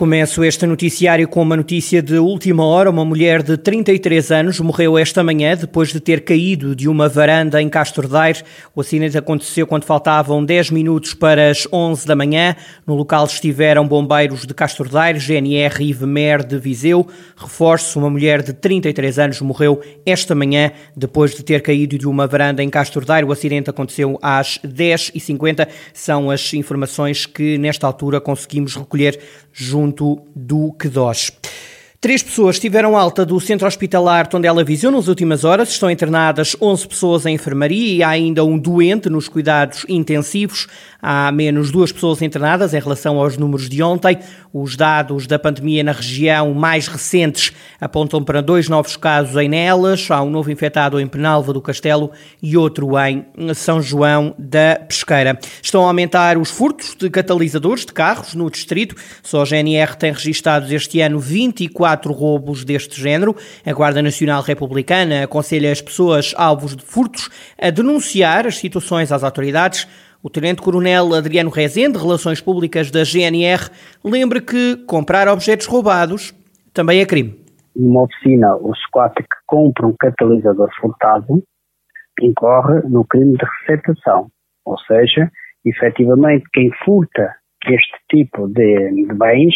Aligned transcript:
Começo 0.00 0.42
este 0.42 0.64
noticiário 0.64 1.28
com 1.28 1.42
uma 1.42 1.54
notícia 1.54 2.00
de 2.00 2.16
última 2.16 2.64
hora. 2.64 2.88
Uma 2.88 3.04
mulher 3.04 3.42
de 3.42 3.58
33 3.58 4.32
anos 4.32 4.58
morreu 4.58 4.96
esta 4.96 5.22
manhã 5.22 5.54
depois 5.54 5.90
de 5.90 6.00
ter 6.00 6.24
caído 6.24 6.74
de 6.74 6.88
uma 6.88 7.06
varanda 7.06 7.60
em 7.60 7.68
Castro 7.68 8.08
Daire. 8.08 8.42
O 8.74 8.80
acidente 8.80 9.18
aconteceu 9.18 9.66
quando 9.66 9.84
faltavam 9.84 10.42
10 10.42 10.70
minutos 10.70 11.12
para 11.12 11.50
as 11.50 11.68
11 11.70 12.06
da 12.06 12.16
manhã. 12.16 12.56
No 12.86 12.94
local 12.94 13.26
estiveram 13.26 13.86
bombeiros 13.86 14.46
de 14.46 14.54
Castro 14.54 14.88
Daire, 14.88 15.18
GNR 15.18 15.84
e 15.84 15.92
VMER 15.92 16.46
de 16.46 16.58
Viseu. 16.58 17.06
Reforço, 17.36 17.98
uma 17.98 18.08
mulher 18.08 18.42
de 18.42 18.54
33 18.54 19.18
anos 19.18 19.42
morreu 19.42 19.82
esta 20.06 20.34
manhã 20.34 20.72
depois 20.96 21.34
de 21.34 21.42
ter 21.42 21.60
caído 21.60 21.98
de 21.98 22.08
uma 22.08 22.26
varanda 22.26 22.62
em 22.62 22.70
Castro 22.70 23.04
Daire. 23.04 23.26
O 23.26 23.32
acidente 23.32 23.68
aconteceu 23.68 24.18
às 24.22 24.58
10h50. 24.64 25.68
São 25.92 26.30
as 26.30 26.54
informações 26.54 27.26
que 27.26 27.58
nesta 27.58 27.86
altura 27.86 28.18
conseguimos 28.18 28.74
recolher 28.74 29.20
junto 29.52 29.89
junto 29.90 30.22
do 30.34 30.72
QDOS. 30.78 31.32
Três 32.02 32.22
pessoas 32.22 32.58
tiveram 32.58 32.96
alta 32.96 33.26
do 33.26 33.38
centro 33.38 33.66
hospitalar 33.66 34.26
Tondela 34.26 34.64
Viseu 34.64 34.90
nas 34.90 35.06
últimas 35.06 35.44
horas. 35.44 35.68
Estão 35.68 35.90
internadas 35.90 36.56
11 36.58 36.88
pessoas 36.88 37.26
em 37.26 37.34
enfermaria 37.34 37.94
e 37.94 38.02
há 38.02 38.08
ainda 38.08 38.42
um 38.42 38.58
doente 38.58 39.10
nos 39.10 39.28
cuidados 39.28 39.84
intensivos. 39.86 40.66
Há 41.02 41.30
menos 41.30 41.70
duas 41.70 41.92
pessoas 41.92 42.22
internadas 42.22 42.72
em 42.72 42.80
relação 42.80 43.18
aos 43.18 43.36
números 43.36 43.68
de 43.68 43.82
ontem. 43.82 44.18
Os 44.50 44.76
dados 44.76 45.26
da 45.26 45.38
pandemia 45.38 45.84
na 45.84 45.92
região 45.92 46.54
mais 46.54 46.88
recentes 46.88 47.52
apontam 47.78 48.24
para 48.24 48.40
dois 48.40 48.66
novos 48.66 48.96
casos 48.96 49.36
em 49.36 49.50
Nelas. 49.50 50.10
Há 50.10 50.22
um 50.22 50.30
novo 50.30 50.50
infectado 50.50 50.98
em 50.98 51.06
Penalva 51.06 51.52
do 51.52 51.60
Castelo 51.60 52.12
e 52.42 52.56
outro 52.56 52.98
em 52.98 53.26
São 53.54 53.82
João 53.82 54.34
da 54.38 54.80
Pesqueira. 54.88 55.38
Estão 55.62 55.84
a 55.84 55.88
aumentar 55.88 56.38
os 56.38 56.50
furtos 56.50 56.96
de 56.98 57.10
catalisadores 57.10 57.84
de 57.84 57.92
carros 57.92 58.34
no 58.34 58.50
distrito. 58.50 58.94
Só 59.22 59.42
a 59.42 59.44
GNR 59.44 59.98
tem 59.98 60.12
registados 60.12 60.72
este 60.72 61.02
ano 61.02 61.20
24 61.20 61.89
quatro 61.90 62.12
roubos 62.12 62.64
deste 62.64 63.00
género. 63.00 63.34
A 63.66 63.72
Guarda 63.72 64.00
Nacional 64.00 64.42
Republicana 64.42 65.24
aconselha 65.24 65.72
as 65.72 65.82
pessoas 65.82 66.32
alvos 66.36 66.76
de 66.76 66.84
furtos 66.84 67.28
a 67.60 67.68
denunciar 67.70 68.46
as 68.46 68.58
situações 68.58 69.10
às 69.10 69.24
autoridades. 69.24 69.88
O 70.22 70.30
Tenente-Coronel 70.30 71.14
Adriano 71.14 71.50
Rezende, 71.50 71.98
Relações 71.98 72.40
Públicas 72.40 72.92
da 72.92 73.02
GNR, 73.02 73.70
lembra 74.04 74.40
que 74.40 74.76
comprar 74.86 75.26
objetos 75.26 75.66
roubados 75.66 76.32
também 76.72 77.00
é 77.00 77.06
crime. 77.06 77.40
Numa 77.74 78.02
oficina, 78.02 78.54
o 78.56 78.72
squat 78.74 79.14
que 79.16 79.36
compra 79.46 79.86
um 79.86 79.94
catalisador 79.98 80.68
furtado 80.80 81.42
incorre 82.20 82.82
no 82.88 83.04
crime 83.04 83.36
de 83.36 83.44
receptação, 83.66 84.28
ou 84.64 84.78
seja, 84.80 85.28
efetivamente 85.64 86.44
quem 86.52 86.70
furta 86.84 87.34
este 87.66 87.96
tipo 88.10 88.46
de, 88.48 88.90
de 88.90 89.14
bens 89.14 89.54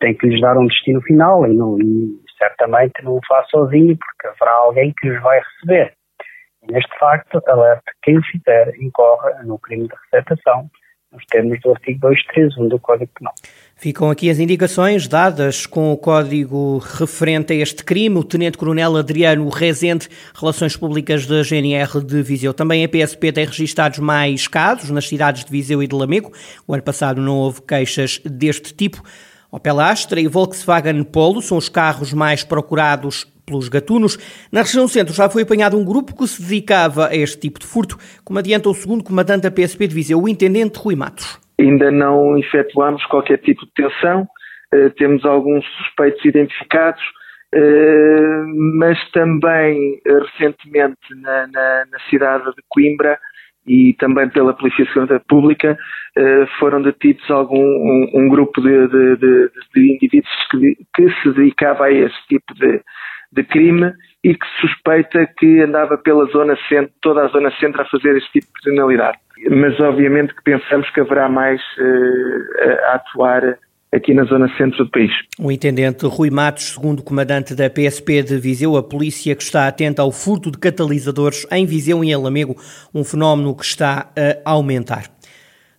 tem 0.00 0.14
que 0.14 0.26
lhes 0.26 0.40
dar 0.40 0.56
um 0.56 0.66
destino 0.66 1.00
final 1.02 1.46
e, 1.46 1.54
não, 1.54 1.78
e 1.78 2.20
certamente 2.38 3.02
não 3.02 3.16
o 3.16 3.20
faz 3.26 3.48
sozinho, 3.48 3.96
porque 3.96 4.28
haverá 4.28 4.56
alguém 4.56 4.92
que 4.98 5.08
os 5.10 5.22
vai 5.22 5.40
receber. 5.40 5.94
E 6.62 6.72
neste 6.72 6.98
facto, 6.98 7.40
alerta 7.46 7.92
quem 8.02 8.20
fizer 8.22 8.74
incorre 8.80 9.32
no 9.44 9.58
crime 9.58 9.86
de 9.88 9.94
receptação, 10.04 10.68
nos 11.14 11.24
termos 11.26 11.60
do 11.60 11.70
artigo 11.70 12.00
231 12.00 12.68
do 12.68 12.78
Código 12.80 13.10
Penal. 13.16 13.32
Ficam 13.76 14.10
aqui 14.10 14.28
as 14.28 14.38
indicações 14.38 15.06
dadas 15.06 15.64
com 15.64 15.92
o 15.92 15.96
código 15.96 16.78
referente 16.78 17.52
a 17.52 17.56
este 17.56 17.84
crime. 17.84 18.16
O 18.16 18.24
Tenente-Coronel 18.24 18.96
Adriano 18.96 19.48
Rezende, 19.48 20.08
Relações 20.34 20.76
Públicas 20.76 21.26
da 21.26 21.42
GNR 21.42 22.04
de 22.04 22.20
Viseu. 22.22 22.52
Também 22.52 22.84
a 22.84 22.88
PSP 22.88 23.32
tem 23.32 23.46
registados 23.46 24.00
mais 24.00 24.48
casos 24.48 24.90
nas 24.90 25.08
cidades 25.08 25.44
de 25.44 25.50
Viseu 25.50 25.82
e 25.82 25.86
de 25.86 25.94
Lamego. 25.94 26.32
O 26.66 26.74
ano 26.74 26.82
passado 26.82 27.20
não 27.20 27.36
houve 27.36 27.62
queixas 27.62 28.18
deste 28.24 28.74
tipo. 28.74 29.00
Opel 29.54 29.78
Astra 29.78 30.20
e 30.20 30.26
Volkswagen 30.26 31.04
Polo 31.04 31.40
são 31.40 31.56
os 31.56 31.68
carros 31.68 32.12
mais 32.12 32.42
procurados 32.42 33.24
pelos 33.46 33.68
gatunos. 33.68 34.18
Na 34.50 34.62
região 34.62 34.88
centro 34.88 35.14
já 35.14 35.30
foi 35.30 35.42
apanhado 35.42 35.78
um 35.78 35.84
grupo 35.84 36.12
que 36.16 36.26
se 36.26 36.42
dedicava 36.42 37.06
a 37.06 37.14
este 37.14 37.38
tipo 37.38 37.60
de 37.60 37.66
furto, 37.66 37.96
como 38.24 38.40
adianta 38.40 38.68
o 38.68 38.74
segundo 38.74 39.04
comandante 39.04 39.42
da 39.42 39.52
PSP 39.52 39.86
de 39.86 39.94
Viseu, 39.94 40.20
o 40.20 40.28
intendente 40.28 40.80
Rui 40.80 40.96
Matos. 40.96 41.40
Ainda 41.60 41.88
não 41.92 42.36
efetuamos 42.36 43.06
qualquer 43.06 43.38
tipo 43.38 43.64
de 43.64 43.70
detenção, 43.76 44.26
uh, 44.74 44.90
temos 44.96 45.24
alguns 45.24 45.64
suspeitos 45.76 46.24
identificados, 46.24 47.02
uh, 47.54 48.76
mas 48.76 48.98
também 49.12 50.00
uh, 50.04 50.18
recentemente 50.32 51.14
na, 51.22 51.46
na, 51.46 51.84
na 51.92 51.98
cidade 52.10 52.44
de 52.44 52.62
Coimbra 52.68 53.16
e 53.66 53.94
também 53.94 54.28
pela 54.28 54.52
Polícia 54.52 54.84
Segurança 54.86 55.22
Pública 55.28 55.78
eh, 56.16 56.46
foram 56.58 56.82
detidos 56.82 57.28
algum, 57.30 57.58
um, 57.58 58.10
um 58.14 58.28
grupo 58.28 58.60
de, 58.60 58.88
de, 58.88 59.16
de, 59.16 59.50
de 59.74 59.94
indivíduos 59.94 60.32
que, 60.50 60.76
que, 60.94 61.10
se 61.22 61.32
dedicava 61.32 61.86
a 61.86 61.90
esse 61.92 62.26
tipo 62.28 62.54
de, 62.54 62.80
de 63.32 63.42
crime 63.44 63.92
e 64.22 64.34
que 64.34 64.46
suspeita 64.60 65.26
que 65.38 65.60
andava 65.60 65.98
pela 65.98 66.24
zona 66.26 66.56
centro, 66.68 66.92
toda 67.02 67.24
a 67.24 67.28
zona 67.28 67.50
centro 67.58 67.82
a 67.82 67.86
fazer 67.86 68.16
este 68.16 68.40
tipo 68.40 68.46
de 68.46 68.62
criminalidade. 68.62 69.18
Mas 69.50 69.78
obviamente 69.80 70.34
que 70.34 70.42
pensamos 70.42 70.88
que 70.90 71.00
haverá 71.00 71.28
mais 71.28 71.60
uh, 71.78 72.90
a 72.90 72.94
atuar 72.94 73.58
aqui 73.94 74.12
na 74.12 74.24
zona 74.24 74.48
centro 74.56 74.84
do 74.84 74.90
país. 74.90 75.10
O 75.38 75.50
intendente 75.52 76.04
Rui 76.06 76.30
Matos, 76.30 76.72
segundo 76.74 77.02
comandante 77.02 77.54
da 77.54 77.70
PSP 77.70 78.22
de 78.22 78.38
Viseu, 78.38 78.76
a 78.76 78.82
polícia 78.82 79.34
que 79.34 79.42
está 79.42 79.68
atenta 79.68 80.02
ao 80.02 80.10
furto 80.10 80.50
de 80.50 80.58
catalisadores 80.58 81.46
em 81.50 81.64
Viseu 81.64 82.02
e 82.02 82.10
em 82.10 82.16
Lamego, 82.16 82.56
um 82.92 83.04
fenómeno 83.04 83.54
que 83.54 83.64
está 83.64 84.10
a 84.44 84.50
aumentar. 84.50 85.04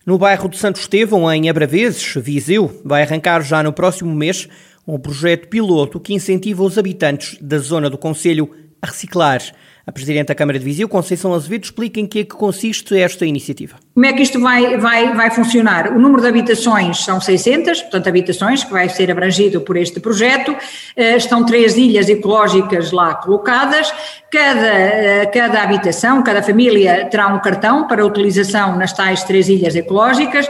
No 0.06 0.18
bairro 0.18 0.48
de 0.48 0.56
Santo 0.56 0.80
Estevão, 0.80 1.30
em 1.32 1.50
Abraveses, 1.50 2.14
Viseu, 2.16 2.80
vai 2.84 3.02
arrancar 3.02 3.42
já 3.42 3.62
no 3.62 3.72
próximo 3.72 4.14
mês 4.14 4.48
um 4.86 4.98
projeto 4.98 5.48
piloto 5.48 5.98
que 5.98 6.14
incentiva 6.14 6.62
os 6.62 6.78
habitantes 6.78 7.36
da 7.40 7.58
zona 7.58 7.90
do 7.90 7.98
Conselho 7.98 8.48
a 8.80 8.86
reciclar. 8.86 9.40
A 9.86 9.92
Presidente 9.92 10.26
da 10.26 10.34
Câmara 10.34 10.58
de 10.58 10.64
Viseu, 10.64 10.88
Conceição 10.88 11.32
Azevedo, 11.32 11.62
explica 11.62 12.00
em 12.00 12.06
que 12.08 12.18
é 12.18 12.24
que 12.24 12.34
consiste 12.34 12.98
esta 12.98 13.24
iniciativa. 13.24 13.76
Como 13.94 14.04
é 14.04 14.12
que 14.12 14.20
isto 14.20 14.40
vai, 14.40 14.76
vai, 14.78 15.14
vai 15.14 15.30
funcionar? 15.30 15.92
O 15.92 16.00
número 16.00 16.20
de 16.20 16.26
habitações 16.26 17.04
são 17.04 17.20
600, 17.20 17.82
portanto, 17.82 18.08
habitações 18.08 18.64
que 18.64 18.72
vai 18.72 18.88
ser 18.88 19.12
abrangido 19.12 19.60
por 19.60 19.76
este 19.76 20.00
projeto. 20.00 20.56
Eh, 20.96 21.16
estão 21.16 21.46
três 21.46 21.76
ilhas 21.76 22.08
ecológicas 22.08 22.90
lá 22.90 23.14
colocadas. 23.14 23.94
Cada, 24.28 24.66
eh, 24.66 25.26
cada 25.26 25.62
habitação, 25.62 26.20
cada 26.20 26.42
família 26.42 27.06
terá 27.08 27.28
um 27.28 27.38
cartão 27.38 27.86
para 27.86 28.04
utilização 28.04 28.76
nas 28.76 28.92
tais 28.92 29.22
três 29.22 29.48
ilhas 29.48 29.76
ecológicas 29.76 30.48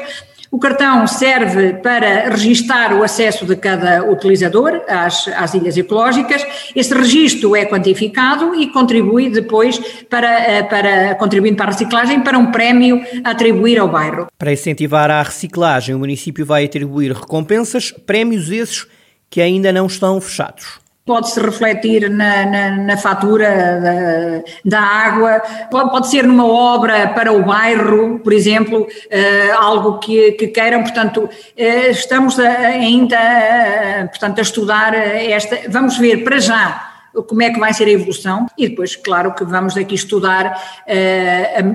o 0.57 0.59
cartão 0.59 1.07
serve 1.07 1.75
para 1.75 2.31
registar 2.31 2.99
o 2.99 3.03
acesso 3.03 3.45
de 3.45 3.55
cada 3.57 4.03
utilizador 4.11 4.81
às, 4.89 5.29
às 5.29 5.53
ilhas 5.53 5.77
ecológicas. 5.77 6.43
Este 6.75 6.95
registro 6.95 7.55
é 7.55 7.67
quantificado 7.67 8.55
e 8.55 8.69
contribui 8.69 9.29
depois 9.29 9.79
para, 10.09 10.41
eh, 10.51 10.63
para, 10.63 11.15
contribuindo 11.17 11.59
para 11.59 11.67
a 11.67 11.73
reciclagem, 11.73 12.23
para 12.23 12.39
um 12.39 12.51
prémio 12.51 13.05
a 13.23 13.33
atribuir 13.33 13.79
ao 13.79 13.87
bairro. 13.87 14.29
Para 14.39 14.51
incentivar 14.51 15.11
a 15.11 15.23
reciclagem, 15.23 15.95
o 15.95 15.99
município 15.99 16.47
vai 16.47 16.65
atribuir 16.65 17.13
recompensas, 17.13 17.93
prémios 18.07 18.51
esses 18.51 18.87
que 19.29 19.43
ainda 19.43 19.71
não 19.71 19.85
estão 19.85 20.19
fechados 20.23 20.86
pode-se 21.07 21.41
refletir 21.41 22.11
na, 22.11 22.45
na, 22.45 22.71
na 22.79 22.97
fatura 22.97 23.49
da, 23.81 24.79
da 24.79 24.81
água, 24.81 25.41
pode, 25.71 25.91
pode, 25.91 26.09
ser 26.09 26.27
numa 26.27 26.45
obra 26.45 27.09
para 27.09 27.33
o 27.33 27.45
bairro, 27.45 28.19
por 28.19 28.33
exemplo, 28.33 28.81
uh, 28.83 29.59
algo 29.59 29.99
que, 30.01 30.33
que, 30.33 30.49
queiram, 30.49 30.83
portanto, 30.83 31.21
uh, 31.21 31.91
estamos 31.91 32.41
a, 32.41 32.49
ainda 32.49 33.17
uh, 33.17 34.09
portanto, 34.09 34.41
a 34.41 34.43
estudar 34.43 34.95
esta, 34.95 35.61
vamos 35.69 35.97
ver 35.97 36.25
para 36.25 36.41
já 36.41 36.93
como 37.29 37.41
é 37.41 37.51
que 37.51 37.61
vai 37.61 37.73
ser 37.73 37.85
a 37.85 37.93
evolução 37.93 38.47
e 38.59 38.69
depois, 38.69 38.97
claro, 38.97 39.33
que 39.33 39.45
vamos 39.45 39.75
aqui 39.75 39.95
estudar 39.95 40.61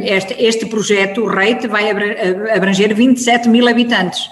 este, 0.01 0.35
este 0.37 0.67
projeto, 0.67 1.23
o 1.23 1.27
REIT, 1.27 1.67
vai 1.67 1.89
abranger 1.89 2.93
27 2.93 3.49
mil 3.49 3.67
habitantes 3.67 4.29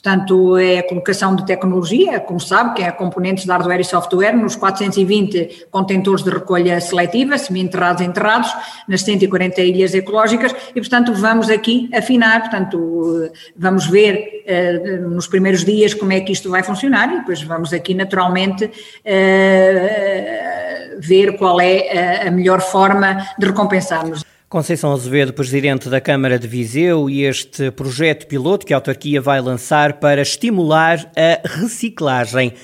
Portanto, 0.00 0.56
é 0.56 0.78
a 0.78 0.88
colocação 0.88 1.34
de 1.34 1.44
tecnologia, 1.44 2.20
como 2.20 2.38
sabe, 2.38 2.74
que 2.76 2.82
é 2.84 2.90
componentes 2.92 3.44
de 3.44 3.50
hardware 3.50 3.80
e 3.80 3.84
software 3.84 4.32
nos 4.32 4.54
420 4.54 5.66
contentores 5.72 6.22
de 6.22 6.30
recolha 6.30 6.80
seletiva, 6.80 7.36
semi-enterrados 7.36 8.00
e 8.00 8.04
enterrados, 8.04 8.48
nas 8.86 9.02
140 9.02 9.60
ilhas 9.60 9.94
ecológicas, 9.94 10.54
e, 10.70 10.80
portanto, 10.80 11.12
vamos 11.14 11.50
aqui 11.50 11.90
afinar, 11.92 12.42
portanto, 12.42 13.28
vamos 13.56 13.88
ver 13.88 14.44
eh, 14.46 14.98
nos 15.00 15.26
primeiros 15.26 15.64
dias 15.64 15.94
como 15.94 16.12
é 16.12 16.20
que 16.20 16.30
isto 16.30 16.48
vai 16.48 16.62
funcionar 16.62 17.12
e 17.12 17.18
depois 17.18 17.42
vamos 17.42 17.72
aqui, 17.72 17.92
naturalmente, 17.92 18.70
eh, 19.04 20.96
ver 21.00 21.36
qual 21.36 21.60
é 21.60 22.28
a 22.28 22.30
melhor 22.30 22.60
forma 22.60 23.26
de 23.36 23.46
recompensarmos. 23.46 24.27
Conceição 24.48 24.94
Azevedo, 24.94 25.34
presidente 25.34 25.90
da 25.90 26.00
Câmara 26.00 26.38
de 26.38 26.48
Viseu, 26.48 27.10
e 27.10 27.22
este 27.22 27.70
projeto 27.70 28.26
piloto 28.26 28.64
que 28.64 28.72
a 28.72 28.78
autarquia 28.78 29.20
vai 29.20 29.42
lançar 29.42 30.00
para 30.00 30.22
estimular 30.22 31.12
a 31.14 31.46
reciclagem. 31.46 32.54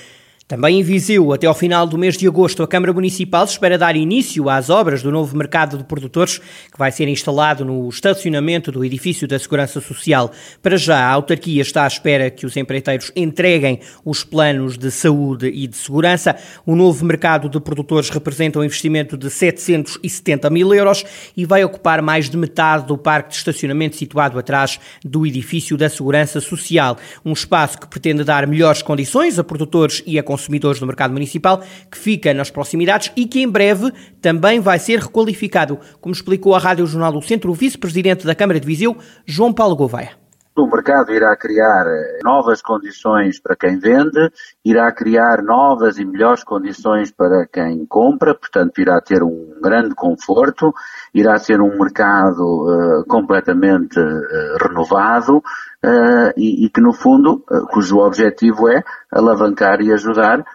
Também 0.47 0.79
em 0.79 0.83
Viseu, 0.83 1.33
até 1.33 1.47
ao 1.47 1.55
final 1.55 1.87
do 1.87 1.97
mês 1.97 2.15
de 2.15 2.27
agosto, 2.27 2.61
a 2.61 2.67
Câmara 2.67 2.93
Municipal 2.93 3.45
espera 3.45 3.79
dar 3.79 3.95
início 3.95 4.47
às 4.47 4.69
obras 4.69 5.01
do 5.01 5.09
novo 5.09 5.35
mercado 5.35 5.75
de 5.75 5.83
produtores 5.83 6.37
que 6.37 6.77
vai 6.77 6.91
ser 6.91 7.07
instalado 7.07 7.65
no 7.65 7.89
estacionamento 7.89 8.71
do 8.71 8.85
edifício 8.85 9.27
da 9.27 9.39
Segurança 9.39 9.81
Social. 9.81 10.31
Para 10.61 10.77
já, 10.77 10.99
a 10.99 11.09
autarquia 11.09 11.63
está 11.63 11.83
à 11.83 11.87
espera 11.87 12.29
que 12.29 12.45
os 12.45 12.55
empreiteiros 12.55 13.11
entreguem 13.15 13.79
os 14.05 14.23
planos 14.23 14.77
de 14.77 14.91
saúde 14.91 15.47
e 15.47 15.65
de 15.65 15.75
segurança. 15.75 16.35
O 16.63 16.75
novo 16.75 17.03
mercado 17.03 17.49
de 17.49 17.59
produtores 17.59 18.11
representa 18.11 18.59
um 18.59 18.63
investimento 18.63 19.17
de 19.17 19.31
770 19.31 20.47
mil 20.51 20.71
euros 20.75 21.03
e 21.35 21.43
vai 21.43 21.63
ocupar 21.63 22.03
mais 22.03 22.29
de 22.29 22.37
metade 22.37 22.85
do 22.85 22.99
parque 22.99 23.29
de 23.29 23.37
estacionamento 23.37 23.95
situado 23.95 24.37
atrás 24.37 24.79
do 25.03 25.25
edifício 25.25 25.75
da 25.75 25.89
Segurança 25.89 26.39
Social. 26.39 26.99
Um 27.25 27.33
espaço 27.33 27.79
que 27.79 27.87
pretende 27.87 28.23
dar 28.23 28.45
melhores 28.45 28.83
condições 28.83 29.39
a 29.39 29.43
produtores 29.43 30.03
e 30.05 30.19
a 30.19 30.34
consumidores 30.35 30.79
do 30.79 30.85
mercado 30.85 31.11
municipal, 31.11 31.63
que 31.89 31.97
fica 31.97 32.33
nas 32.33 32.49
proximidades 32.49 33.11
e 33.15 33.25
que 33.25 33.41
em 33.41 33.49
breve 33.49 33.91
também 34.21 34.59
vai 34.59 34.77
ser 34.79 34.99
requalificado, 34.99 35.79
como 36.01 36.13
explicou 36.13 36.53
à 36.53 36.59
Rádio 36.59 36.85
Jornal 36.85 37.13
do 37.13 37.21
Centro 37.21 37.51
o 37.51 37.55
vice-presidente 37.55 38.25
da 38.25 38.35
Câmara 38.35 38.59
de 38.59 38.67
Viseu, 38.67 38.97
João 39.25 39.53
Paulo 39.53 39.75
Gouveia. 39.75 40.24
O 40.57 40.67
mercado 40.67 41.11
irá 41.11 41.35
criar 41.35 41.85
eh, 41.85 42.19
novas 42.23 42.61
condições 42.61 43.41
para 43.41 43.57
quem 43.57 43.77
vende, 43.77 44.31
irá 44.63 44.89
criar 44.89 45.43
novas 45.43 45.99
e 45.99 46.05
melhores 46.05 46.45
condições 46.45 47.11
para 47.11 47.45
quem 47.45 47.85
compra, 47.85 48.33
portanto 48.33 48.79
irá 48.79 49.01
ter 49.01 49.21
um 49.21 49.59
grande 49.61 49.93
conforto, 49.93 50.73
irá 51.13 51.37
ser 51.37 51.59
um 51.59 51.77
mercado 51.77 52.39
uh, 52.39 53.05
completamente 53.05 53.99
uh, 53.99 54.57
renovado 54.61 55.39
uh, 55.39 56.31
e, 56.37 56.65
e, 56.65 56.69
que 56.69 56.79
no 56.79 56.93
fundo, 56.93 57.43
cujo 57.71 57.97
objetivo 57.97 58.69
é 58.69 58.81
alavancar 59.11 59.81
e 59.81 59.91
ajudar 59.91 60.45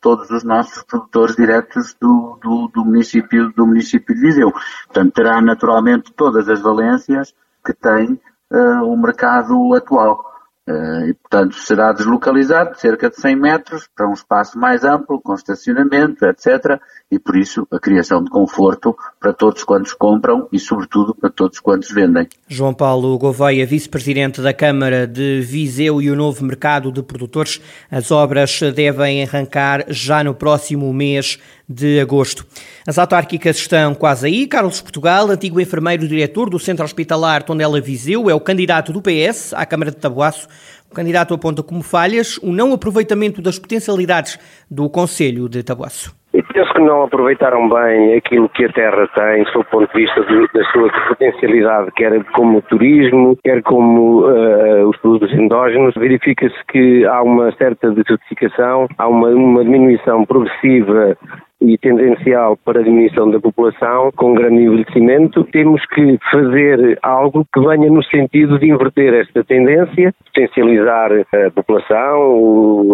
todos 0.00 0.30
os 0.30 0.44
nossos 0.44 0.84
produtores 0.84 1.34
diretos 1.34 1.92
do, 2.00 2.38
do, 2.40 2.68
do, 2.72 2.84
município, 2.84 3.52
do 3.56 3.66
município 3.66 4.14
de 4.14 4.20
Viseu. 4.20 4.52
Portanto, 4.86 5.12
terá 5.12 5.40
naturalmente 5.40 6.12
todas 6.12 6.48
as 6.48 6.60
valências 6.60 7.34
que 7.66 7.74
tem 7.74 8.20
uh, 8.52 8.84
o 8.84 8.96
mercado 8.96 9.74
atual. 9.74 10.26
Uh, 10.68 11.08
e, 11.08 11.14
portanto, 11.14 11.54
será 11.54 11.92
deslocalizado 11.92 12.78
cerca 12.78 13.08
de 13.08 13.16
100 13.16 13.36
metros 13.36 13.88
para 13.96 14.06
um 14.06 14.12
espaço 14.12 14.58
mais 14.58 14.84
amplo, 14.84 15.18
com 15.18 15.32
estacionamento, 15.32 16.26
etc. 16.26 16.78
E, 17.10 17.18
por 17.18 17.38
isso, 17.38 17.66
a 17.70 17.78
criação 17.78 18.22
de 18.22 18.28
conforto 18.28 18.94
para 19.18 19.32
todos 19.32 19.64
quantos 19.64 19.94
compram 19.94 20.46
e, 20.52 20.58
sobretudo, 20.58 21.14
para 21.14 21.30
todos 21.30 21.58
quantos 21.58 21.90
vendem. 21.90 22.28
João 22.46 22.74
Paulo 22.74 23.16
Gouveia, 23.16 23.64
vice-presidente 23.64 24.42
da 24.42 24.52
Câmara 24.52 25.06
de 25.06 25.40
Viseu 25.40 26.02
e 26.02 26.10
o 26.10 26.16
novo 26.16 26.44
mercado 26.44 26.92
de 26.92 27.02
produtores. 27.02 27.62
As 27.90 28.10
obras 28.10 28.60
devem 28.74 29.22
arrancar 29.22 29.86
já 29.88 30.22
no 30.22 30.34
próximo 30.34 30.92
mês 30.92 31.38
de 31.68 32.00
agosto. 32.00 32.44
As 32.86 32.98
autárquicas 32.98 33.56
estão 33.56 33.94
quase 33.94 34.26
aí. 34.26 34.46
Carlos 34.46 34.80
Portugal, 34.80 35.28
antigo 35.28 35.60
enfermeiro-diretor 35.60 36.48
do 36.48 36.58
Centro 36.58 36.84
Hospitalar 36.84 37.42
Tondela 37.42 37.80
Viseu, 37.80 38.30
é 38.30 38.34
o 38.34 38.40
candidato 38.40 38.92
do 38.92 39.02
PS 39.02 39.52
à 39.54 39.66
Câmara 39.66 39.90
de 39.90 39.98
Tabuaço. 39.98 40.48
O 40.90 40.94
candidato 40.94 41.34
aponta 41.34 41.62
como 41.62 41.82
falhas 41.82 42.38
o 42.38 42.50
não 42.50 42.72
aproveitamento 42.72 43.42
das 43.42 43.58
potencialidades 43.58 44.38
do 44.70 44.88
Conselho 44.88 45.48
de 45.48 45.62
Tabuaço. 45.62 46.16
Penso 46.32 46.72
que 46.72 46.80
não 46.80 47.02
aproveitaram 47.02 47.68
bem 47.68 48.14
aquilo 48.14 48.48
que 48.48 48.64
a 48.64 48.72
terra 48.72 49.08
tem, 49.14 49.44
do 49.44 49.64
ponto 49.64 49.92
de 49.92 50.00
vista 50.00 50.20
de, 50.24 50.46
da 50.52 50.64
sua 50.70 50.90
potencialidade, 51.08 51.90
quer 51.92 52.24
como 52.32 52.62
turismo, 52.62 53.36
quer 53.44 53.62
como 53.62 54.22
uh, 54.22 54.88
os 54.88 54.96
produtos 54.98 55.32
endógenos. 55.32 55.94
Verifica-se 55.94 56.56
que 56.70 57.04
há 57.06 57.22
uma 57.22 57.52
certa 57.52 57.90
desertificação, 57.90 58.88
há 58.98 59.08
uma, 59.08 59.28
uma 59.28 59.64
diminuição 59.64 60.24
progressiva 60.24 61.16
e 61.60 61.76
tendencial 61.78 62.56
para 62.64 62.80
a 62.80 62.82
diminuição 62.82 63.30
da 63.30 63.40
população 63.40 64.12
com 64.16 64.34
grande 64.34 64.62
envelhecimento, 64.62 65.44
temos 65.44 65.84
que 65.86 66.18
fazer 66.30 66.98
algo 67.02 67.44
que 67.52 67.60
venha 67.60 67.90
no 67.90 68.02
sentido 68.04 68.58
de 68.58 68.70
inverter 68.70 69.14
esta 69.14 69.42
tendência, 69.44 70.14
potencializar 70.26 71.10
a 71.12 71.50
população, 71.50 72.86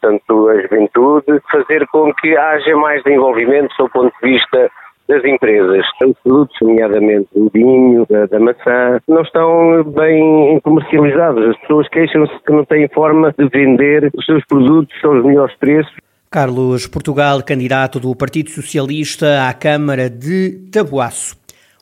portanto 0.00 0.48
a 0.48 0.62
juventude, 0.62 1.40
fazer 1.50 1.86
com 1.88 2.12
que 2.14 2.36
haja 2.36 2.76
mais 2.76 3.02
desenvolvimento 3.02 3.74
do 3.78 3.88
ponto 3.88 4.12
de 4.22 4.30
vista 4.30 4.70
das 5.08 5.24
empresas. 5.24 5.84
Os 6.02 6.18
produtos, 6.22 6.56
nomeadamente 6.62 7.28
o 7.34 7.50
vinho, 7.52 8.06
da, 8.08 8.26
da, 8.26 8.40
maçã, 8.40 9.00
não 9.06 9.22
estão 9.22 9.84
bem 9.84 10.58
comercializados. 10.60 11.50
As 11.50 11.60
pessoas 11.60 11.88
queixam-se 11.88 12.32
que 12.44 12.52
não 12.52 12.64
têm 12.64 12.88
forma 12.88 13.34
de 13.36 13.46
vender 13.48 14.10
os 14.16 14.24
seus 14.24 14.44
produtos 14.46 14.96
aos 15.04 15.22
melhores 15.24 15.54
preços 15.56 15.94
Carlos 16.34 16.88
Portugal, 16.88 17.44
candidato 17.44 18.00
do 18.00 18.12
Partido 18.12 18.50
Socialista 18.50 19.46
à 19.46 19.54
Câmara 19.54 20.10
de 20.10 20.66
Tabuaço. 20.72 21.36